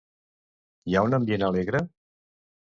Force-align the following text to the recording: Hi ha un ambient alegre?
Hi 0.93 0.97
ha 1.01 1.05
un 1.09 1.19
ambient 1.19 1.47
alegre? 1.51 1.85